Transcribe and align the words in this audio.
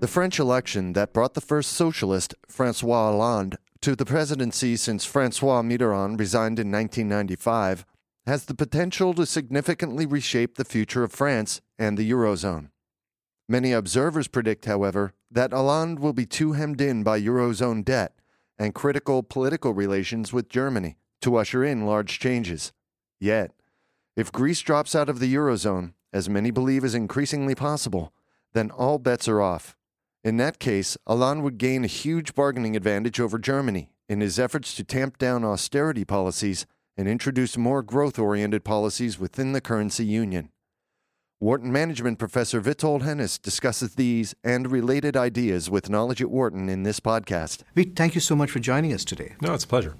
The 0.00 0.08
French 0.08 0.40
election 0.40 0.94
that 0.94 1.12
brought 1.12 1.34
the 1.34 1.42
first 1.42 1.74
socialist, 1.74 2.34
Francois 2.48 3.10
Hollande, 3.10 3.58
to 3.82 3.94
the 3.94 4.06
presidency 4.06 4.76
since 4.76 5.04
Francois 5.04 5.60
Mitterrand 5.60 6.18
resigned 6.18 6.58
in 6.58 6.72
1995 6.72 7.84
has 8.26 8.46
the 8.46 8.54
potential 8.54 9.12
to 9.12 9.26
significantly 9.26 10.06
reshape 10.06 10.54
the 10.54 10.64
future 10.64 11.04
of 11.04 11.12
France 11.12 11.60
and 11.78 11.98
the 11.98 12.10
Eurozone. 12.10 12.70
Many 13.48 13.72
observers 13.72 14.26
predict, 14.26 14.64
however, 14.64 15.12
that 15.30 15.52
Hollande 15.52 16.00
will 16.00 16.12
be 16.12 16.26
too 16.26 16.52
hemmed 16.52 16.80
in 16.80 17.02
by 17.02 17.20
Eurozone 17.20 17.84
debt 17.84 18.12
and 18.58 18.74
critical 18.74 19.22
political 19.22 19.72
relations 19.72 20.32
with 20.32 20.48
Germany 20.48 20.96
to 21.20 21.36
usher 21.36 21.64
in 21.64 21.86
large 21.86 22.18
changes. 22.18 22.72
Yet, 23.20 23.52
if 24.16 24.32
Greece 24.32 24.60
drops 24.60 24.94
out 24.94 25.08
of 25.08 25.20
the 25.20 25.32
Eurozone, 25.32 25.92
as 26.12 26.28
many 26.28 26.50
believe 26.50 26.84
is 26.84 26.94
increasingly 26.94 27.54
possible, 27.54 28.12
then 28.52 28.70
all 28.70 28.98
bets 28.98 29.28
are 29.28 29.40
off. 29.40 29.76
In 30.24 30.38
that 30.38 30.58
case, 30.58 30.96
Hollande 31.06 31.42
would 31.42 31.58
gain 31.58 31.84
a 31.84 31.88
huge 31.88 32.34
bargaining 32.34 32.74
advantage 32.74 33.20
over 33.20 33.38
Germany 33.38 33.90
in 34.08 34.20
his 34.20 34.40
efforts 34.40 34.74
to 34.74 34.84
tamp 34.84 35.18
down 35.18 35.44
austerity 35.44 36.04
policies 36.04 36.66
and 36.96 37.06
introduce 37.06 37.56
more 37.56 37.82
growth 37.82 38.18
oriented 38.18 38.64
policies 38.64 39.18
within 39.18 39.52
the 39.52 39.60
currency 39.60 40.04
union. 40.04 40.50
Wharton 41.38 41.70
Management 41.70 42.18
Professor 42.18 42.62
Witold 42.62 43.02
Henisz 43.02 43.38
discusses 43.38 43.96
these 43.96 44.34
and 44.42 44.72
related 44.72 45.18
ideas 45.18 45.68
with 45.68 45.90
Knowledge 45.90 46.22
at 46.22 46.30
Wharton 46.30 46.70
in 46.70 46.82
this 46.82 46.98
podcast. 46.98 47.60
Vit, 47.74 47.94
thank 47.94 48.14
you 48.14 48.22
so 48.22 48.34
much 48.34 48.50
for 48.50 48.58
joining 48.58 48.90
us 48.94 49.04
today. 49.04 49.34
No, 49.42 49.52
it's 49.52 49.64
a 49.64 49.68
pleasure. 49.68 49.96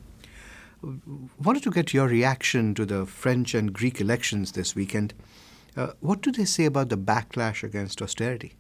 Wanted 0.83 1.63
to 1.65 1.71
get 1.71 1.93
your 1.93 2.09
reaction 2.09 2.75
to 2.77 2.87
the 2.87 3.05
French 3.05 3.55
and 3.55 3.71
Greek 3.71 4.01
elections 4.01 4.53
this 4.53 4.75
weekend. 4.75 5.13
Uh, 5.77 5.89
what 6.01 6.23
do 6.23 6.33
they 6.33 6.47
say 6.47 6.65
about 6.65 6.89
the 6.89 6.97
backlash 6.97 7.63
against 7.63 8.01
austerity? 8.01 8.55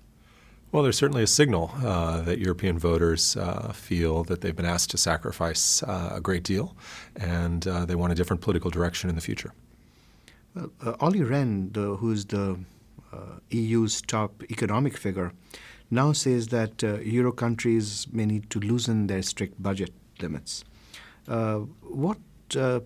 Well, 0.71 0.83
there's 0.83 0.99
certainly 0.99 1.23
a 1.23 1.27
signal 1.27 1.71
uh, 1.83 2.21
that 2.23 2.41
European 2.41 2.79
voters 2.79 3.39
uh, 3.39 3.73
feel 3.73 4.23
that 4.25 4.43
they've 4.43 4.55
been 4.55 4.67
asked 4.67 4.91
to 4.91 4.99
sacrifice 4.99 5.83
uh, 5.83 6.11
a 6.17 6.21
great 6.21 6.43
deal, 6.43 6.77
and 7.15 7.67
uh, 7.67 7.87
they 7.87 7.95
want 7.95 8.13
a 8.13 8.15
different 8.15 8.43
political 8.43 8.71
direction 8.71 9.09
in 9.09 9.17
the 9.17 9.23
future. 9.23 9.55
Well, 10.57 10.73
uh, 10.85 10.91
uh 10.91 10.97
Olli 11.01 11.21
Rehn, 11.21 11.73
the, 11.73 11.97
who's 11.97 12.25
the 12.25 12.59
uh, 13.13 13.17
EU's 13.51 14.01
top 14.03 14.43
economic 14.51 14.97
figure, 14.97 15.33
now 15.91 16.13
says 16.13 16.49
that 16.49 16.83
uh, 16.83 16.99
Euro 17.01 17.31
countries 17.31 18.07
may 18.11 18.27
need 18.27 18.51
to 18.51 18.59
loosen 18.59 19.07
their 19.07 19.23
strict 19.23 19.63
budget 19.63 19.93
limits. 20.21 20.65
Uh, 21.29 21.59
what 21.83 22.19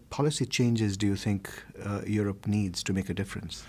policy 0.09 0.47
changes 0.47 0.97
do 0.97 1.07
you 1.07 1.17
think 1.17 1.51
Europe 2.07 2.47
needs 2.47 2.83
to 2.83 2.95
make 2.95 3.11
a 3.11 3.15
difference? 3.15 3.63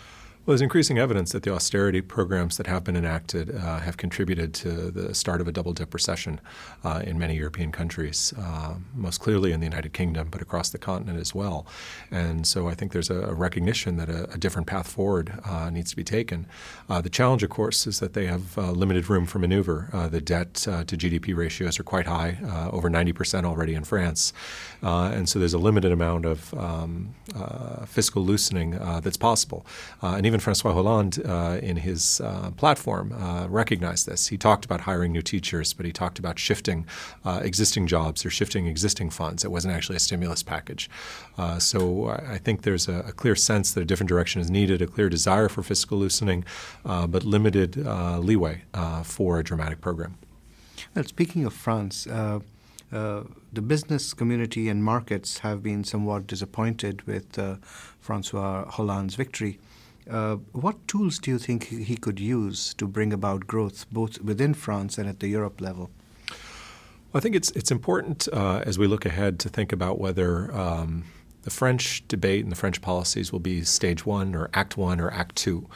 Well, 0.43 0.53
there's 0.53 0.63
increasing 0.63 0.97
evidence 0.97 1.33
that 1.33 1.43
the 1.43 1.53
austerity 1.53 2.01
programs 2.01 2.57
that 2.57 2.65
have 2.65 2.83
been 2.83 2.95
enacted 2.95 3.55
uh, 3.55 3.77
have 3.77 3.97
contributed 3.97 4.55
to 4.55 4.89
the 4.89 5.13
start 5.13 5.39
of 5.39 5.47
a 5.47 5.51
double 5.51 5.71
dip 5.71 5.93
recession 5.93 6.41
uh, 6.83 7.03
in 7.05 7.19
many 7.19 7.35
European 7.35 7.71
countries, 7.71 8.33
uh, 8.39 8.73
most 8.95 9.19
clearly 9.19 9.51
in 9.51 9.59
the 9.59 9.67
United 9.67 9.93
Kingdom, 9.93 10.29
but 10.31 10.41
across 10.41 10.71
the 10.71 10.79
continent 10.79 11.19
as 11.19 11.35
well. 11.35 11.67
And 12.09 12.47
so 12.47 12.67
I 12.67 12.73
think 12.73 12.91
there's 12.91 13.11
a, 13.11 13.21
a 13.21 13.35
recognition 13.35 13.97
that 13.97 14.09
a, 14.09 14.31
a, 14.31 14.37
different 14.39 14.65
path 14.65 14.87
forward 14.87 15.31
uh, 15.45 15.69
needs 15.69 15.91
to 15.91 15.95
be 15.95 16.03
taken. 16.03 16.47
Uh, 16.89 17.01
the 17.01 17.09
challenge, 17.11 17.43
of 17.43 17.51
course, 17.51 17.85
is 17.85 17.99
that 17.99 18.13
they 18.13 18.25
have 18.25 18.57
uh, 18.57 18.71
limited 18.71 19.11
room 19.11 19.27
for 19.27 19.37
maneuver. 19.37 19.89
the 20.09 20.21
debt 20.21 20.55
to 20.55 20.97
GDP 20.97 21.35
ratios 21.35 21.79
are 21.79 21.83
quite 21.83 22.07
high, 22.07 22.39
over 22.73 22.89
90% 22.89 23.45
already 23.45 23.75
in 23.75 23.83
France. 23.83 24.33
and 24.81 25.29
so 25.29 25.37
there's 25.37 25.53
a 25.53 25.59
limited 25.59 25.91
amount 25.91 26.25
of 26.25 26.51
um, 26.55 27.13
fiscal 27.85 28.23
loosening 28.23 28.71
that's 29.03 29.17
possible. 29.17 29.67
and 30.01 30.30
even 30.31 30.39
Francois 30.39 30.71
Hollande, 30.71 31.21
uh, 31.25 31.59
in 31.61 31.75
his 31.75 32.21
uh, 32.21 32.51
platform, 32.51 33.11
uh, 33.11 33.47
recognized 33.49 34.07
this. 34.07 34.27
He 34.27 34.37
talked 34.37 34.63
about 34.63 34.79
hiring 34.79 35.11
new 35.11 35.21
teachers, 35.21 35.73
but 35.73 35.85
he 35.85 35.91
talked 35.91 36.19
about 36.19 36.39
shifting 36.39 36.85
uh, 37.25 37.41
existing 37.43 37.85
jobs 37.87 38.25
or 38.25 38.29
shifting 38.29 38.65
existing 38.65 39.09
funds. 39.09 39.43
It 39.43 39.51
wasn't 39.51 39.73
actually 39.73 39.97
a 39.97 39.99
stimulus 39.99 40.41
package. 40.41 40.89
Uh, 41.37 41.59
so 41.59 42.07
I 42.07 42.37
think 42.37 42.61
there's 42.61 42.87
a, 42.87 42.99
a, 42.99 43.11
clear 43.11 43.35
sense 43.35 43.73
that 43.73 43.81
a 43.81 43.85
different 43.85 44.07
direction 44.07 44.39
is 44.39 44.49
needed, 44.49 44.81
a 44.81 44.87
clear 44.87 45.09
desire 45.09 45.49
for 45.49 45.63
fiscal 45.63 45.97
loosening, 45.97 46.45
but 46.85 47.25
limited 47.25 47.75
leeway 47.75 48.61
for 49.03 49.37
a 49.37 49.43
dramatic 49.43 49.81
program. 49.81 50.17
Well, 50.95 51.03
speaking 51.03 51.43
of 51.43 51.53
France, 51.53 52.07
uh, 52.07 52.39
the 53.51 53.61
business 53.61 54.13
community 54.13 54.69
and 54.69 54.81
markets 54.83 55.39
have 55.39 55.61
been 55.61 55.83
somewhat 55.83 56.25
disappointed 56.25 57.01
with 57.03 57.37
uh, 57.37 57.55
Francois 57.99 58.65
Hollande's 58.69 59.15
victory. 59.15 59.59
Uh, 60.09 60.35
what 60.51 60.87
tools 60.87 61.19
do 61.19 61.31
you 61.31 61.37
think 61.37 61.67
he 61.67 61.95
could 61.95 62.19
use 62.19 62.73
to 62.73 62.87
bring 62.87 63.13
about 63.13 63.47
growth 63.47 63.85
both 63.91 64.21
within 64.21 64.53
France 64.53 64.97
and 64.97 65.07
at 65.07 65.19
the 65.19 65.27
Europe 65.27 65.61
level? 65.61 65.89
I 67.13 67.19
think 67.19 67.35
it's 67.35 67.51
it's 67.51 67.71
important 67.71 68.27
uh, 68.31 68.63
as 68.65 68.79
we 68.79 68.87
look 68.87 69.05
ahead 69.05 69.37
to 69.39 69.49
think 69.49 69.73
about 69.73 69.99
whether 69.99 70.51
um, 70.55 71.03
the 71.43 71.49
French 71.49 72.07
debate 72.07 72.43
and 72.43 72.51
the 72.51 72.55
French 72.55 72.81
policies 72.81 73.31
will 73.31 73.39
be 73.39 73.63
stage 73.63 74.05
one 74.05 74.35
or 74.35 74.49
act 74.53 74.77
one 74.77 74.99
or 74.99 75.11
act 75.11 75.35
two. 75.35 75.67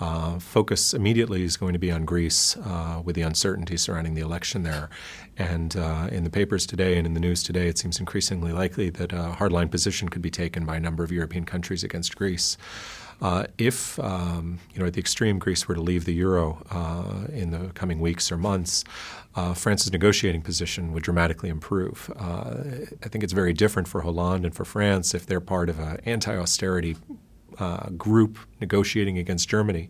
Uh, 0.00 0.38
focus 0.38 0.94
immediately 0.94 1.42
is 1.44 1.58
going 1.58 1.74
to 1.74 1.78
be 1.78 1.92
on 1.92 2.06
Greece 2.06 2.56
uh, 2.56 3.02
with 3.04 3.14
the 3.16 3.22
uncertainty 3.22 3.76
surrounding 3.76 4.14
the 4.14 4.22
election 4.22 4.62
there. 4.62 4.88
And 5.36 5.76
uh, 5.76 6.08
in 6.10 6.24
the 6.24 6.30
papers 6.30 6.64
today 6.64 6.96
and 6.96 7.06
in 7.06 7.12
the 7.12 7.20
news 7.20 7.42
today, 7.42 7.68
it 7.68 7.76
seems 7.76 8.00
increasingly 8.00 8.52
likely 8.52 8.88
that 8.90 9.12
a 9.12 9.36
hardline 9.38 9.70
position 9.70 10.08
could 10.08 10.22
be 10.22 10.30
taken 10.30 10.64
by 10.64 10.76
a 10.76 10.80
number 10.80 11.04
of 11.04 11.12
European 11.12 11.44
countries 11.44 11.84
against 11.84 12.16
Greece. 12.16 12.56
Uh, 13.20 13.44
if 13.58 13.98
um, 14.00 14.58
you 14.72 14.80
know 14.80 14.86
at 14.86 14.94
the 14.94 15.00
extreme 15.00 15.38
Greece 15.38 15.68
were 15.68 15.74
to 15.74 15.80
leave 15.80 16.04
the 16.04 16.14
euro 16.14 16.62
uh, 16.70 17.26
in 17.32 17.50
the 17.50 17.68
coming 17.74 18.00
weeks 18.00 18.32
or 18.32 18.36
months, 18.36 18.84
uh, 19.34 19.54
France's 19.54 19.92
negotiating 19.92 20.42
position 20.42 20.92
would 20.92 21.02
dramatically 21.02 21.48
improve. 21.48 22.10
Uh, 22.18 22.62
I 23.02 23.08
think 23.08 23.22
it's 23.22 23.32
very 23.32 23.52
different 23.52 23.88
for 23.88 24.00
Hollande 24.00 24.46
and 24.46 24.54
for 24.54 24.64
France 24.64 25.14
if 25.14 25.26
they're 25.26 25.40
part 25.40 25.68
of 25.68 25.78
an 25.78 25.98
anti-austerity 26.04 26.96
uh, 27.60 27.90
group 27.90 28.38
negotiating 28.60 29.18
against 29.18 29.48
Germany 29.48 29.88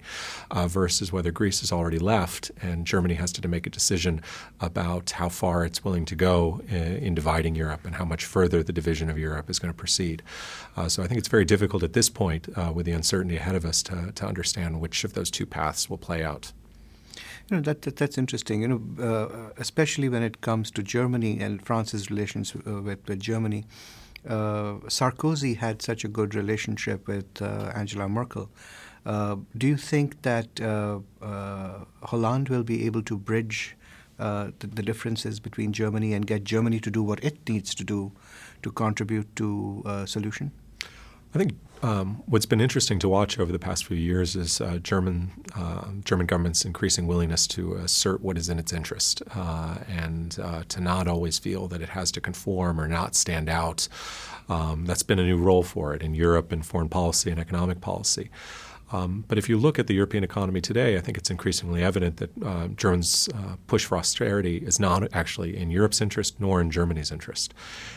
uh, 0.51 0.67
versus 0.67 1.13
whether 1.13 1.31
Greece 1.31 1.61
has 1.61 1.73
already 1.73 1.99
left 1.99 2.51
and 2.61 2.87
Germany 2.87 3.15
has 3.15 3.33
to 3.33 3.49
make 3.49 3.67
a 3.67 3.71
decision 3.71 4.21
about 4.61 5.11
how 5.11 5.29
far 5.29 5.65
it's 5.65 5.85
willing 5.85 6.05
to 6.05 6.17
go 6.17 6.61
in, 6.69 6.97
in 6.97 7.15
dividing 7.15 7.55
Europe 7.55 7.85
and 7.85 7.95
how 7.95 8.05
much 8.05 8.25
further 8.25 8.63
the 8.63 8.73
division 8.73 9.09
of 9.09 9.19
Europe 9.19 9.49
is 9.49 9.59
going 9.59 9.73
to 9.73 9.77
proceed. 9.79 10.23
Uh, 10.77 10.89
so 10.89 11.03
I 11.03 11.07
think 11.07 11.19
it's 11.19 11.29
very 11.29 11.45
difficult 11.45 11.83
at 11.83 11.93
this 11.93 12.09
point, 12.09 12.49
uh, 12.57 12.73
with 12.75 12.87
the 12.87 12.93
uncertainty 12.93 13.37
ahead 13.37 13.55
of 13.55 13.65
us, 13.65 13.83
to, 13.85 14.13
to 14.13 14.27
understand 14.27 14.81
which 14.81 15.05
of 15.05 15.15
those 15.15 15.31
two 15.31 15.47
paths 15.47 15.89
will 15.89 15.99
play 15.99 16.25
out. 16.25 16.53
You 17.49 17.57
know 17.57 17.63
that, 17.63 17.83
that, 17.83 17.97
that's 17.97 18.17
interesting. 18.17 18.63
You 18.63 18.69
know, 18.69 18.81
uh, 19.03 19.51
especially 19.57 20.09
when 20.09 20.23
it 20.23 20.41
comes 20.41 20.71
to 20.73 20.83
Germany 20.83 21.41
and 21.41 21.61
France's 21.61 22.09
relations 22.09 22.55
uh, 22.55 22.81
with, 22.83 23.09
with 23.09 23.21
Germany 23.21 23.65
uh, 23.67 23.75
Sarkozy 24.27 25.57
had 25.57 25.83
such 25.83 26.05
a 26.05 26.09
good 26.09 26.35
relationship 26.35 27.07
with 27.09 27.41
uh, 27.41 27.73
Angela 27.75 28.09
Merkel. 28.09 28.51
Uh, 29.07 29.37
do 29.57 29.67
you 29.67 29.77
think 29.77 30.23
that 30.23 30.61
uh, 30.61 30.99
uh, 31.23 31.85
Hollande 32.03 32.51
will 32.51 32.63
be 32.63 32.85
able 32.85 33.03
to 33.03 33.17
bridge 33.17 33.77
uh, 34.19 34.51
the, 34.59 34.67
the, 34.67 34.83
differences 34.83 35.41
between 35.41 35.73
Germany 35.73 36.13
and 36.13 36.27
get 36.27 36.45
Germany 36.45 36.79
to 36.81 36.91
do 36.91 37.03
what 37.03 37.25
it 37.25 37.49
needs 37.49 37.75
to 37.75 37.85
do 37.85 38.13
to 38.63 38.71
contribute 38.71 39.35
to 39.37 39.83
a 39.87 40.07
solution? 40.07 40.53
I 41.35 41.39
think 41.39 41.55
um, 41.83 42.23
what's 42.27 42.47
been 42.47 42.61
interesting 42.61 42.99
to 42.99 43.09
watch 43.09 43.39
over 43.39 43.53
the 43.53 43.59
past 43.59 43.87
few 43.87 43.97
years 43.97 44.37
is 44.37 44.61
uh, 44.61 44.79
German 44.79 45.31
uh, 45.57 45.87
German 46.05 46.27
government's 46.27 46.65
increasing 46.65 47.07
willingness 47.07 47.47
to 47.49 47.75
assert 47.75 48.21
what 48.21 48.37
is 48.37 48.49
in 48.49 48.59
its 48.59 48.73
interest 48.73 49.23
uh, 49.35 49.79
and 49.89 50.39
uh, 50.43 50.65
to 50.69 50.81
not 50.81 51.09
always 51.09 51.39
feel 51.39 51.69
that 51.69 51.81
it 51.81 51.91
has 51.91 52.11
to 52.13 52.21
conform 52.21 52.81
or 52.81 52.89
not 52.89 53.15
stand 53.15 53.49
out. 53.49 53.89
Um, 54.49 54.85
that's 54.85 55.05
been 55.05 55.21
a 55.21 55.25
new 55.25 55.39
role 55.39 55.63
for 55.63 55.95
it 55.95 56.03
in 56.03 56.15
Europe 56.15 56.53
in 56.53 56.63
foreign 56.63 56.89
policy 56.89 57.31
and 57.31 57.39
economic 57.39 57.81
policy. 57.81 58.31
Um, 58.93 59.25
but 59.29 59.39
if 59.39 59.49
you 59.49 59.57
look 59.57 59.79
at 59.79 59.87
the 59.87 59.95
European 59.95 60.25
economy 60.25 60.61
today, 60.61 60.97
I 60.97 61.01
think 61.01 61.17
it's 61.17 61.31
increasingly 61.31 61.83
evident 61.83 62.17
that 62.17 62.43
uh, 62.43 62.69
Germany's 62.69 63.29
uh, 63.29 63.57
push 63.67 63.85
for 63.85 63.97
austerity 63.97 64.59
is 64.59 64.81
not 64.81 65.09
actually 65.13 65.57
in 65.57 65.71
Europe's 65.71 66.01
interest 66.01 66.41
nor 66.41 66.61
in 66.61 66.71
Germany's 66.71 67.13
interest. 67.13 67.55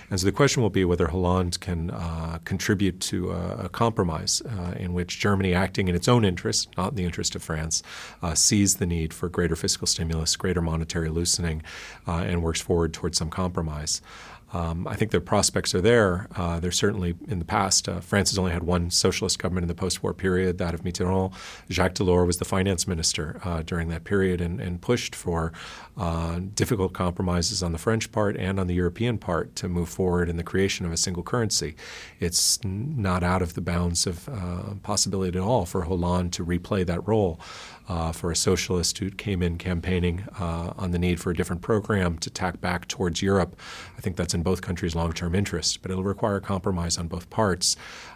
And 0.10 0.20
so 0.20 0.26
the 0.26 0.32
question 0.32 0.62
will 0.62 0.70
be 0.70 0.86
whether 0.86 1.08
Hollande 1.08 1.60
can 1.60 1.90
uh, 1.92 2.40
contribute 2.46 3.00
to 3.02 3.32
a, 3.32 3.66
a 3.66 3.70
compromise 3.70 4.42
uh, 4.42 4.74
in 4.78 4.94
which 4.94 5.20
Germany, 5.20 5.54
acting 5.54 5.88
in 5.88 5.96
its 5.96 6.08
own 6.08 6.24
interest, 6.24 6.70
not 6.78 6.90
in 6.90 6.96
the 6.96 7.06
interest 7.06 7.36
of 7.36 7.42
France, 7.42 7.82
uh, 8.22 8.36
sees 8.36 8.76
the 8.76 8.86
need 8.86 9.14
for 9.14 9.30
greater 9.30 9.56
fiscal 9.56 9.88
stimulus, 9.88 10.36
greater 10.36 10.62
monetary 10.62 11.10
loosening, 11.10 11.64
uh, 12.08 12.18
and 12.18 12.44
works 12.44 12.62
forward 12.62 12.94
towards 12.94 13.18
some 13.18 13.30
compromise. 13.30 14.02
Um, 14.54 14.88
I 14.88 14.96
think 14.96 15.12
the 15.12 15.20
prospects 15.20 15.74
are 15.74 15.82
there. 15.82 16.28
Uh, 16.36 16.60
there's 16.60 16.78
certainly 16.78 17.16
in 17.28 17.40
the 17.40 17.46
past, 17.46 17.90
uh, 17.90 18.00
France 18.00 18.30
has 18.30 18.38
only 18.38 18.52
had 18.52 18.64
one 18.64 18.92
socialist 18.92 19.40
government 19.40 19.64
in 19.64 19.68
the 19.68 19.76
post-war 19.76 20.14
period, 20.14 20.60
that 20.60 20.74
of 20.74 20.84
Mitterrand. 20.84 21.34
Jacques 21.70 21.96
Delors 21.96 22.28
was 22.28 22.38
the 22.38 22.46
finance 22.46 22.88
minister 22.88 23.42
uh, 23.44 23.64
during 23.64 23.90
that 23.90 24.04
period 24.04 24.40
and, 24.42 24.62
and 24.62 24.80
pushed 24.80 25.16
for 25.16 25.52
uh, 25.98 26.40
difficult 26.54 26.94
compromises 26.94 27.64
on 27.64 27.72
the 27.72 27.78
French 27.78 28.12
part 28.12 28.38
and 28.38 28.60
on 28.60 28.68
the 28.68 28.76
European 28.76 29.18
part 29.18 29.56
to 29.56 29.68
move 29.68 29.90
forward 29.90 30.30
in 30.30 30.38
the 30.38 30.44
creation 30.44 30.86
of 30.86 30.92
a 30.92 30.98
single 30.98 31.24
currency. 31.24 31.76
It's 32.20 32.64
not 32.64 33.24
out 33.24 33.42
of 33.42 33.56
the 33.56 33.62
bounds 33.62 34.06
of 34.06 34.30
uh, 34.30 34.76
possibility 34.84 35.38
at 35.38 35.44
all 35.44 35.66
for 35.66 35.84
Hollande 35.84 36.34
to 36.34 36.46
replay 36.46 36.86
that 36.86 37.08
role. 37.08 37.40
Uh, 37.86 38.14
for 38.14 38.32
a 38.32 38.36
socialist 38.36 38.98
who 39.00 39.12
came 39.12 39.44
in 39.44 39.58
campaigning 39.58 40.24
uh, 40.40 40.72
on 40.78 40.92
the 40.92 40.98
need 40.98 41.20
for 41.20 41.32
a 41.32 41.36
different 41.36 41.62
program 41.62 42.18
to 42.18 42.30
tack 42.30 42.62
back 42.62 42.88
towards 42.88 43.22
Europe. 43.22 43.58
I 43.98 44.00
think 44.00 44.16
that's 44.16 44.34
both 44.44 44.62
countries' 44.62 44.96
long 44.96 45.14
term 45.14 45.34
interests, 45.36 45.78
but 45.78 45.92
it'll 45.92 46.04
require 46.04 46.40
compromise 46.40 46.98
on 46.98 47.08
both 47.08 47.30
parts 47.30 47.76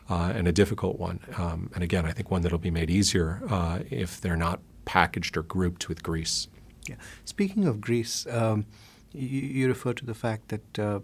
uh, 0.09 0.31
and 0.35 0.47
a 0.47 0.51
difficult 0.51 0.99
one. 0.99 1.19
Um, 1.37 1.71
and 1.73 1.83
again, 1.83 2.05
I 2.05 2.11
think 2.11 2.29
one 2.29 2.41
that'll 2.41 2.57
be 2.57 2.71
made 2.71 2.89
easier 2.89 3.41
uh, 3.49 3.79
if 3.89 4.21
they're 4.21 4.37
not 4.37 4.59
packaged 4.85 5.37
or 5.37 5.43
grouped 5.43 5.89
with 5.89 6.03
Greece. 6.03 6.47
Yeah. 6.87 6.95
Speaking 7.25 7.65
of 7.65 7.81
Greece, 7.81 8.25
um, 8.29 8.65
you, 9.13 9.41
you, 9.41 9.67
refer 9.67 9.93
to 9.93 10.05
the 10.05 10.13
fact 10.13 10.49
that 10.49 10.79
uh, 10.79 10.99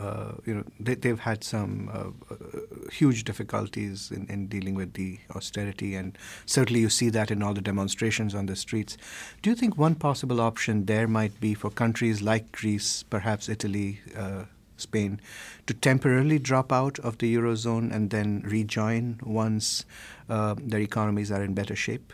uh, 0.00 0.32
you 0.44 0.54
know 0.54 0.64
they, 0.80 1.08
have 1.08 1.20
had 1.20 1.44
some 1.44 1.90
uh, 1.92 2.34
uh, 2.34 2.90
huge 2.90 3.24
difficulties 3.24 4.10
in, 4.10 4.26
in, 4.26 4.46
dealing 4.46 4.74
with 4.74 4.94
the 4.94 5.18
austerity, 5.34 5.94
and 5.94 6.16
certainly 6.46 6.80
you 6.80 6.88
see 6.88 7.10
that 7.10 7.30
in 7.30 7.42
all 7.42 7.54
the 7.54 7.60
demonstrations 7.60 8.34
on 8.34 8.46
the 8.46 8.56
streets. 8.56 8.96
Do 9.42 9.50
you 9.50 9.56
think 9.56 9.76
one 9.76 9.94
possible 9.94 10.40
option 10.40 10.86
there 10.86 11.06
might 11.06 11.40
be 11.40 11.54
for 11.54 11.70
countries 11.70 12.22
like 12.22 12.52
Greece, 12.52 13.02
perhaps 13.04 13.48
Italy? 13.48 14.00
Spain, 14.82 15.20
to 15.66 15.74
temporarily 15.74 16.38
drop 16.38 16.72
out 16.72 16.98
of 16.98 17.18
the 17.18 17.34
eurozone 17.34 17.92
and 17.92 18.10
then 18.10 18.42
rejoin 18.44 19.18
once 19.22 19.84
uh, 20.28 20.54
their 20.58 20.80
economies 20.80 21.32
are 21.32 21.42
in 21.42 21.54
better 21.54 21.76
shape? 21.76 22.12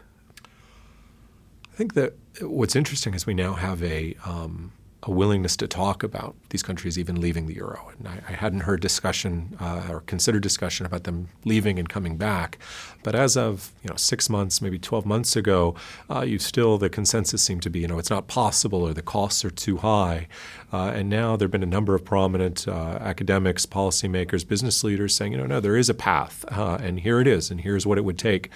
I 1.73 1.77
think 1.77 1.95
that 1.95 2.15
what's 2.41 2.77
interesting 2.77 3.15
is 3.15 3.27
we 3.27 3.35
now 3.35 3.55
have 3.55 3.83
a 3.83 4.17
um, 4.25 4.73
a 5.05 5.11
willingness 5.11 5.57
to 5.57 5.69
talk 5.69 6.03
about 6.03 6.35
these 6.51 6.63
countries 6.63 6.99
even 6.99 7.21
leaving 7.21 7.47
the 7.47 7.55
euro. 7.55 7.91
And 7.97 8.09
I, 8.09 8.21
I 8.29 8.33
hadn't 8.33 8.61
heard 8.61 8.81
discussion 8.81 9.57
uh, 9.61 9.87
or 9.89 10.01
considered 10.01 10.43
discussion 10.43 10.87
about 10.87 11.05
them 11.05 11.29
leaving 11.45 11.79
and 11.79 11.89
coming 11.89 12.17
back. 12.17 12.59
But 13.05 13.15
as 13.15 13.37
of 13.37 13.73
you 13.83 13.91
know 13.91 13.97
six 13.97 14.29
months, 14.29 14.61
maybe 14.61 14.79
12 14.79 15.07
months 15.07 15.37
ago, 15.37 15.77
uh, 16.11 16.23
you 16.23 16.39
still 16.39 16.79
the 16.79 16.91
consensus 16.91 17.43
seemed 17.43 17.63
to 17.63 17.71
be 17.71 17.81
you 17.81 17.89
know 17.89 17.99
it's 17.99 18.11
not 18.11 18.27
possible 18.27 18.83
or 18.83 18.93
the 18.93 19.03
costs 19.03 19.45
are 19.45 19.51
too 19.51 19.79
high. 19.79 20.27
Uh, 20.73 20.93
and 20.95 21.09
now 21.09 21.37
there 21.37 21.47
have 21.47 21.53
been 21.53 21.63
a 21.63 21.67
number 21.67 21.95
of 21.95 22.05
prominent 22.05 22.67
uh, 22.67 22.99
academics, 23.01 23.67
policymakers, 23.67 24.47
business 24.47 24.83
leaders 24.83 25.15
saying 25.15 25.33
you 25.33 25.39
know 25.39 25.47
no 25.47 25.61
there 25.61 25.77
is 25.77 25.89
a 25.89 25.95
path 25.95 26.45
uh, 26.51 26.79
and 26.83 27.01
here 27.01 27.21
it 27.21 27.27
is 27.29 27.51
and 27.51 27.61
here's 27.61 27.87
what 27.87 27.99
it 27.99 28.05
would 28.05 28.19
take. 28.19 28.51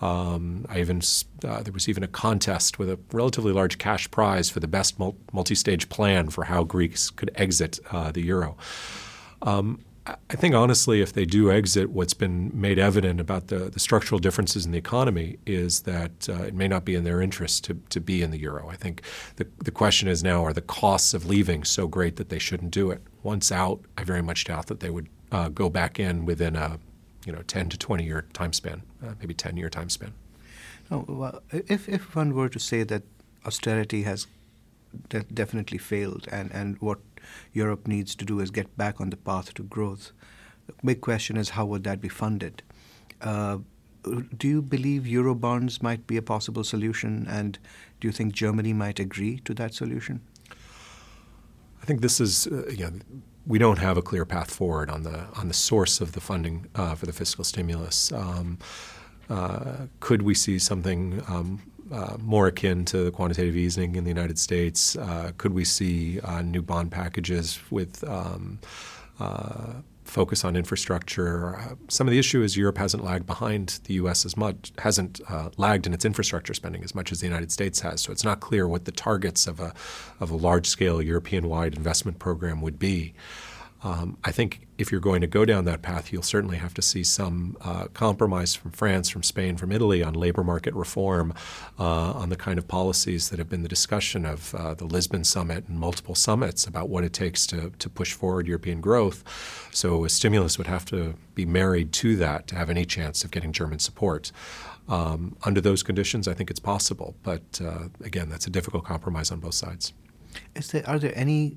Um, 0.00 0.64
I 0.68 0.80
even 0.80 1.00
uh, 1.44 1.62
there 1.62 1.72
was 1.72 1.88
even 1.88 2.02
a 2.02 2.08
contest 2.08 2.78
with 2.78 2.88
a 2.88 2.98
relatively 3.12 3.52
large 3.52 3.78
cash 3.78 4.10
prize 4.10 4.48
for 4.48 4.60
the 4.60 4.68
best 4.68 4.98
multi-stage 4.98 5.88
plan 5.88 6.30
for 6.30 6.44
how 6.44 6.62
Greeks 6.64 7.10
could 7.10 7.30
exit 7.34 7.80
uh, 7.90 8.12
the 8.12 8.22
euro. 8.22 8.56
Um, 9.42 9.80
I 10.30 10.36
think 10.36 10.54
honestly, 10.54 11.02
if 11.02 11.12
they 11.12 11.26
do 11.26 11.50
exit, 11.50 11.90
what's 11.90 12.14
been 12.14 12.50
made 12.54 12.78
evident 12.78 13.20
about 13.20 13.48
the, 13.48 13.70
the 13.70 13.80
structural 13.80 14.18
differences 14.18 14.64
in 14.64 14.72
the 14.72 14.78
economy 14.78 15.38
is 15.44 15.82
that 15.82 16.28
uh, 16.28 16.44
it 16.44 16.54
may 16.54 16.68
not 16.68 16.84
be 16.84 16.94
in 16.94 17.04
their 17.04 17.20
interest 17.20 17.64
to, 17.64 17.74
to 17.90 18.00
be 18.00 18.22
in 18.22 18.30
the 18.30 18.38
euro. 18.38 18.68
I 18.68 18.76
think 18.76 19.02
the, 19.36 19.46
the 19.64 19.70
question 19.70 20.08
is 20.08 20.22
now 20.22 20.44
are 20.44 20.52
the 20.52 20.62
costs 20.62 21.12
of 21.12 21.26
leaving 21.26 21.64
so 21.64 21.86
great 21.86 22.16
that 22.16 22.30
they 22.30 22.38
shouldn't 22.38 22.70
do 22.70 22.90
it? 22.90 23.02
Once 23.22 23.52
out, 23.52 23.80
I 23.98 24.04
very 24.04 24.22
much 24.22 24.44
doubt 24.44 24.66
that 24.68 24.80
they 24.80 24.90
would 24.90 25.08
uh, 25.30 25.48
go 25.50 25.68
back 25.68 26.00
in 26.00 26.24
within 26.24 26.56
a 26.56 26.78
you 27.26 27.32
know 27.32 27.42
10 27.42 27.68
to 27.70 27.78
20 27.78 28.04
year 28.04 28.26
time 28.32 28.52
span, 28.52 28.82
uh, 29.02 29.14
maybe 29.20 29.34
10 29.34 29.56
year 29.56 29.68
time 29.68 29.88
span. 29.88 30.12
Well, 30.90 31.42
if, 31.50 31.88
if 31.88 32.16
one 32.16 32.34
were 32.34 32.48
to 32.48 32.58
say 32.58 32.82
that 32.84 33.02
austerity 33.44 34.02
has 34.04 34.26
de- 35.10 35.24
definitely 35.24 35.78
failed, 35.78 36.26
and, 36.32 36.50
and 36.52 36.80
what 36.80 36.98
Europe 37.52 37.86
needs 37.86 38.14
to 38.16 38.24
do 38.24 38.40
is 38.40 38.50
get 38.50 38.74
back 38.76 39.00
on 39.00 39.10
the 39.10 39.16
path 39.16 39.54
to 39.54 39.62
growth. 39.62 40.12
The 40.66 40.74
big 40.84 41.00
question 41.00 41.36
is 41.36 41.50
how 41.50 41.66
would 41.66 41.84
that 41.84 42.00
be 42.00 42.08
funded? 42.08 42.62
Uh, 43.20 43.58
do 44.36 44.48
you 44.48 44.62
believe 44.62 45.02
Eurobonds 45.02 45.82
might 45.82 46.06
be 46.06 46.16
a 46.16 46.22
possible 46.22 46.64
solution, 46.64 47.26
and 47.28 47.58
do 48.00 48.08
you 48.08 48.12
think 48.12 48.32
Germany 48.32 48.72
might 48.72 48.98
agree 48.98 49.40
to 49.44 49.52
that 49.54 49.74
solution? 49.74 50.20
I 51.82 51.84
think 51.84 52.00
this 52.00 52.20
is, 52.20 52.46
uh, 52.46 52.66
you 52.70 52.84
know, 52.84 52.92
we 53.48 53.58
don't 53.58 53.78
have 53.78 53.96
a 53.96 54.02
clear 54.02 54.26
path 54.26 54.50
forward 54.52 54.90
on 54.90 55.02
the 55.02 55.24
on 55.34 55.48
the 55.48 55.54
source 55.54 56.00
of 56.00 56.12
the 56.12 56.20
funding 56.20 56.66
uh, 56.74 56.94
for 56.94 57.06
the 57.06 57.12
fiscal 57.12 57.42
stimulus. 57.42 58.12
Um, 58.12 58.58
uh, 59.30 59.86
could 60.00 60.22
we 60.22 60.34
see 60.34 60.58
something 60.58 61.22
um, 61.26 61.60
uh, 61.90 62.16
more 62.20 62.46
akin 62.46 62.84
to 62.84 63.04
the 63.04 63.10
quantitative 63.10 63.56
easing 63.56 63.96
in 63.96 64.04
the 64.04 64.10
United 64.10 64.38
States? 64.38 64.96
Uh, 64.96 65.32
could 65.38 65.54
we 65.54 65.64
see 65.64 66.20
uh, 66.20 66.42
new 66.42 66.62
bond 66.62 66.92
packages 66.92 67.58
with 67.70 68.04
um, 68.04 68.58
uh, 69.18 69.72
focus 70.08 70.44
on 70.44 70.56
infrastructure? 70.56 71.56
Uh, 71.56 71.74
some 71.88 72.06
of 72.06 72.12
the 72.12 72.18
issue 72.18 72.42
is 72.42 72.56
Europe 72.56 72.78
hasn't 72.78 73.04
lagged 73.04 73.26
behind 73.26 73.80
the 73.84 73.94
U.S. 73.94 74.24
as 74.24 74.36
much, 74.36 74.72
hasn't 74.78 75.20
uh, 75.28 75.50
lagged 75.56 75.86
in 75.86 75.94
its 75.94 76.04
infrastructure 76.04 76.54
spending 76.54 76.82
as 76.82 76.94
much 76.94 77.12
as 77.12 77.20
the 77.20 77.26
United 77.26 77.52
States 77.52 77.80
has. 77.80 78.00
So 78.00 78.12
it's 78.12 78.24
not 78.24 78.40
clear 78.40 78.66
what 78.66 78.84
the 78.84 78.92
targets 78.92 79.46
of 79.46 79.60
a 79.60 79.74
of 80.20 80.30
a 80.30 80.36
large 80.36 80.66
scale 80.66 81.00
European 81.00 81.48
wide 81.48 81.74
investment 81.74 82.18
program 82.18 82.60
would 82.62 82.78
be. 82.78 83.14
Um, 83.82 84.18
I 84.24 84.32
think 84.32 84.66
if 84.76 84.90
you're 84.90 85.00
going 85.00 85.20
to 85.20 85.26
go 85.26 85.44
down 85.44 85.64
that 85.66 85.82
path, 85.82 86.12
you'll 86.12 86.22
certainly 86.22 86.56
have 86.56 86.74
to 86.74 86.82
see 86.82 87.04
some 87.04 87.56
uh, 87.60 87.86
compromise 87.94 88.54
from 88.54 88.72
France, 88.72 89.08
from 89.08 89.22
Spain, 89.22 89.56
from 89.56 89.70
Italy 89.70 90.02
on 90.02 90.14
labor 90.14 90.42
market 90.42 90.74
reform, 90.74 91.32
uh, 91.78 92.12
on 92.12 92.28
the 92.28 92.36
kind 92.36 92.58
of 92.58 92.66
policies 92.66 93.30
that 93.30 93.38
have 93.38 93.48
been 93.48 93.62
the 93.62 93.68
discussion 93.68 94.26
of 94.26 94.54
uh, 94.54 94.74
the 94.74 94.84
Lisbon 94.84 95.22
summit 95.22 95.68
and 95.68 95.78
multiple 95.78 96.14
summits 96.14 96.66
about 96.66 96.88
what 96.88 97.04
it 97.04 97.12
takes 97.12 97.46
to, 97.46 97.70
to 97.78 97.88
push 97.88 98.12
forward 98.12 98.48
European 98.48 98.80
growth. 98.80 99.22
So 99.72 100.04
a 100.04 100.08
stimulus 100.08 100.58
would 100.58 100.66
have 100.66 100.84
to 100.86 101.14
be 101.34 101.46
married 101.46 101.92
to 101.94 102.16
that 102.16 102.48
to 102.48 102.56
have 102.56 102.70
any 102.70 102.84
chance 102.84 103.22
of 103.22 103.30
getting 103.30 103.52
German 103.52 103.78
support. 103.78 104.32
Um, 104.88 105.36
under 105.44 105.60
those 105.60 105.82
conditions, 105.82 106.26
I 106.26 106.34
think 106.34 106.50
it's 106.50 106.60
possible. 106.60 107.14
But 107.22 107.60
uh, 107.62 107.88
again, 108.02 108.28
that's 108.28 108.46
a 108.46 108.50
difficult 108.50 108.84
compromise 108.84 109.30
on 109.30 109.38
both 109.38 109.54
sides. 109.54 109.92
There, 110.72 110.88
are 110.88 110.98
there 110.98 111.12
any 111.14 111.56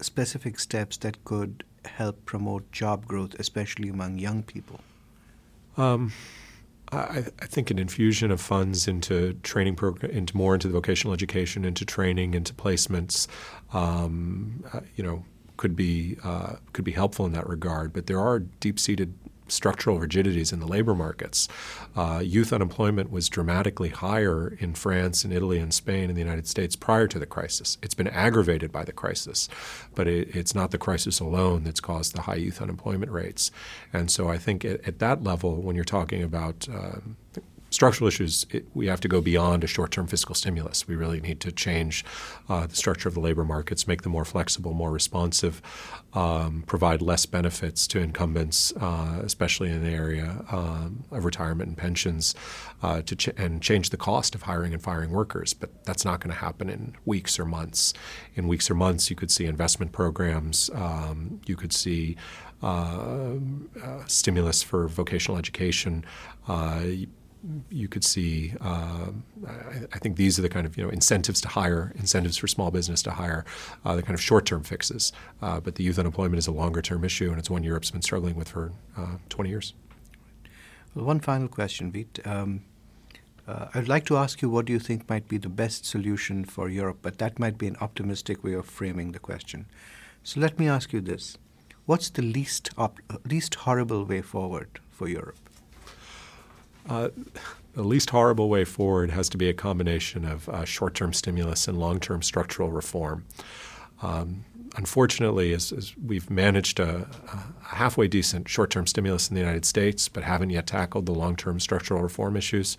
specific 0.00 0.58
steps 0.58 0.96
that 0.98 1.24
could 1.24 1.64
help 1.84 2.24
promote 2.24 2.70
job 2.72 3.06
growth, 3.06 3.34
especially 3.38 3.88
among 3.88 4.18
young 4.18 4.42
people? 4.42 4.80
Um, 5.76 6.12
I, 6.90 7.24
I, 7.40 7.46
think 7.46 7.70
an 7.70 7.78
infusion 7.78 8.30
of 8.30 8.40
funds 8.40 8.88
into 8.88 9.34
training 9.42 9.76
program, 9.76 10.10
into 10.10 10.36
more 10.36 10.54
into 10.54 10.68
the 10.68 10.72
vocational 10.72 11.14
education, 11.14 11.64
into 11.64 11.84
training, 11.84 12.34
into 12.34 12.54
placements, 12.54 13.28
um, 13.72 14.64
uh, 14.72 14.80
you 14.96 15.04
know, 15.04 15.24
could 15.56 15.76
be 15.76 16.16
uh, 16.24 16.56
could 16.72 16.84
be 16.84 16.92
helpful 16.92 17.26
in 17.26 17.32
that 17.32 17.46
regard. 17.46 17.92
But 17.92 18.06
there 18.06 18.20
are 18.20 18.40
deep 18.40 18.80
seated 18.80 19.14
structural 19.50 19.98
rigidities 19.98 20.52
in 20.52 20.60
the 20.60 20.66
labor 20.66 20.94
markets. 20.94 21.48
Uh, 21.96 22.20
youth 22.24 22.52
unemployment 22.52 23.10
was 23.10 23.28
dramatically 23.28 23.88
higher 23.88 24.56
in 24.60 24.74
France 24.74 25.24
and 25.24 25.32
Italy 25.32 25.58
and 25.58 25.72
Spain 25.72 26.08
and 26.08 26.16
the 26.16 26.20
United 26.22 26.46
States 26.46 26.76
prior 26.76 27.06
to 27.06 27.18
the 27.18 27.26
crisis. 27.26 27.78
It's 27.82 27.94
been 27.94 28.08
aggravated 28.08 28.70
by 28.72 28.84
the 28.84 28.92
crisis, 28.92 29.48
but 29.94 30.06
it, 30.06 30.34
it's 30.34 30.54
not 30.54 30.70
the 30.70 30.78
crisis 30.78 31.20
alone 31.20 31.64
that's 31.64 31.80
caused 31.80 32.14
the 32.14 32.22
high 32.22 32.36
youth 32.36 32.60
unemployment 32.60 33.10
rates. 33.10 33.50
And 33.92 34.10
so 34.10 34.28
I 34.28 34.38
think 34.38 34.64
at, 34.64 34.86
at 34.86 34.98
that 34.98 35.22
level, 35.22 35.56
when 35.62 35.76
you're 35.76 35.84
talking 35.84 36.22
about 36.22 36.68
uh, 36.72 36.96
structural 37.78 38.08
issues, 38.08 38.44
it, 38.50 38.66
we 38.74 38.88
have 38.88 39.00
to 39.00 39.06
go 39.06 39.20
beyond 39.20 39.62
a 39.62 39.66
short-term 39.68 40.08
fiscal 40.08 40.34
stimulus. 40.34 40.88
We 40.88 40.96
really 40.96 41.20
need 41.20 41.38
to 41.42 41.52
change 41.52 42.04
uh, 42.48 42.66
the 42.66 42.74
structure 42.74 43.08
of 43.08 43.14
the 43.14 43.20
labor 43.20 43.44
markets, 43.44 43.86
make 43.86 44.02
them 44.02 44.10
more 44.10 44.24
flexible, 44.24 44.72
more 44.72 44.90
responsive, 44.90 45.62
um, 46.12 46.64
provide 46.66 47.00
less 47.00 47.24
benefits 47.24 47.86
to 47.86 48.00
incumbents, 48.00 48.72
uh, 48.80 49.20
especially 49.22 49.70
in 49.70 49.84
the 49.84 49.90
area 49.90 50.44
um, 50.50 51.04
of 51.12 51.24
retirement 51.24 51.68
and 51.68 51.78
pensions, 51.78 52.34
uh, 52.82 53.00
to 53.02 53.14
ch- 53.14 53.36
and 53.36 53.62
change 53.62 53.90
the 53.90 53.96
cost 53.96 54.34
of 54.34 54.42
hiring 54.42 54.72
and 54.72 54.82
firing 54.82 55.12
workers. 55.12 55.54
But 55.54 55.84
that's 55.84 56.04
not 56.04 56.18
going 56.18 56.34
to 56.34 56.40
happen 56.40 56.68
in 56.68 56.96
weeks 57.04 57.38
or 57.38 57.44
months. 57.44 57.94
In 58.34 58.48
weeks 58.48 58.68
or 58.68 58.74
months, 58.74 59.08
you 59.08 59.14
could 59.14 59.30
see 59.30 59.46
investment 59.46 59.92
programs. 59.92 60.68
Um, 60.74 61.40
you 61.46 61.54
could 61.54 61.72
see 61.72 62.16
uh, 62.60 63.34
uh, 63.84 64.04
stimulus 64.06 64.64
for 64.64 64.88
vocational 64.88 65.38
education. 65.38 66.04
Uh, 66.48 66.80
you 67.70 67.88
could 67.88 68.04
see. 68.04 68.54
Uh, 68.60 69.10
I, 69.46 69.84
I, 69.92 69.98
think 69.98 70.16
these 70.16 70.38
are 70.38 70.42
the 70.42 70.48
kind 70.48 70.66
of 70.66 70.76
you 70.76 70.84
know 70.84 70.90
incentives 70.90 71.40
to 71.42 71.48
hire, 71.48 71.92
incentives 71.96 72.36
for 72.36 72.48
small 72.48 72.70
business 72.70 73.02
to 73.02 73.12
hire, 73.12 73.44
uh, 73.84 73.94
the 73.96 74.02
kind 74.02 74.14
of 74.14 74.20
short-term 74.20 74.62
fixes. 74.62 75.12
Uh, 75.40 75.60
but 75.60 75.76
the 75.76 75.84
youth 75.84 75.98
unemployment 75.98 76.38
is 76.38 76.46
a 76.46 76.52
longer-term 76.52 77.04
issue, 77.04 77.30
and 77.30 77.38
it's 77.38 77.50
one 77.50 77.62
Europe's 77.62 77.90
been 77.90 78.02
struggling 78.02 78.34
with 78.36 78.48
for 78.48 78.72
uh, 78.96 79.16
20 79.28 79.50
years. 79.50 79.74
Well, 80.94 81.04
one 81.04 81.20
final 81.20 81.48
question, 81.48 81.92
Veet. 81.92 82.26
Um, 82.26 82.64
uh, 83.46 83.68
I'd 83.74 83.88
like 83.88 84.04
to 84.06 84.16
ask 84.16 84.42
you 84.42 84.50
what 84.50 84.66
do 84.66 84.72
you 84.72 84.78
think 84.78 85.08
might 85.08 85.26
be 85.26 85.38
the 85.38 85.48
best 85.48 85.86
solution 85.86 86.44
for 86.44 86.68
Europe, 86.68 86.98
but 87.00 87.18
that 87.18 87.38
might 87.38 87.56
be 87.56 87.66
an 87.66 87.76
optimistic 87.80 88.44
way 88.44 88.52
of 88.52 88.66
framing 88.66 89.12
the 89.12 89.18
question. 89.18 89.66
So 90.22 90.40
let 90.40 90.58
me 90.58 90.68
ask 90.68 90.92
you 90.92 91.00
this: 91.00 91.38
what's 91.86 92.10
the 92.10 92.22
least 92.22 92.70
op- 92.76 93.00
least 93.24 93.54
horrible 93.54 94.04
way 94.04 94.20
forward 94.22 94.80
for 94.90 95.08
Europe? 95.08 95.38
Uh, 96.88 97.10
the 97.74 97.82
least 97.82 98.10
horrible 98.10 98.48
way 98.48 98.64
forward 98.64 99.10
has 99.10 99.28
to 99.28 99.38
be 99.38 99.48
a 99.48 99.54
combination 99.54 100.24
of 100.24 100.48
uh, 100.48 100.64
short-term 100.64 101.12
stimulus 101.12 101.68
and 101.68 101.78
long-term 101.78 102.22
structural 102.22 102.70
reform. 102.70 103.24
Um, 104.02 104.44
unfortunately, 104.76 105.52
as, 105.52 105.72
as, 105.72 105.96
we've 105.96 106.30
managed 106.30 106.80
a, 106.80 107.08
a, 107.32 107.74
halfway 107.76 108.08
decent 108.08 108.48
short-term 108.48 108.86
stimulus 108.86 109.28
in 109.28 109.34
the 109.34 109.40
United 109.40 109.64
States, 109.64 110.08
but 110.08 110.24
haven't 110.24 110.50
yet 110.50 110.66
tackled 110.66 111.06
the 111.06 111.12
long-term 111.12 111.60
structural 111.60 112.02
reform 112.02 112.36
issues. 112.36 112.76